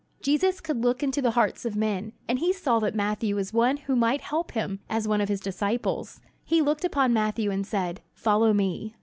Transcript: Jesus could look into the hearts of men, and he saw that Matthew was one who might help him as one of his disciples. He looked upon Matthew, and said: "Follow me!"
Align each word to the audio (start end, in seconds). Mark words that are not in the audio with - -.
Jesus 0.23 0.61
could 0.61 0.81
look 0.81 1.03
into 1.03 1.21
the 1.21 1.29
hearts 1.37 1.63
of 1.63 1.75
men, 1.75 2.13
and 2.27 2.39
he 2.39 2.51
saw 2.51 2.79
that 2.79 2.95
Matthew 2.95 3.35
was 3.35 3.53
one 3.53 3.77
who 3.77 3.95
might 3.95 4.21
help 4.21 4.53
him 4.53 4.79
as 4.89 5.07
one 5.07 5.21
of 5.21 5.29
his 5.29 5.39
disciples. 5.39 6.21
He 6.43 6.59
looked 6.59 6.83
upon 6.83 7.13
Matthew, 7.13 7.51
and 7.51 7.67
said: 7.67 8.01
"Follow 8.15 8.51
me!" 8.51 8.95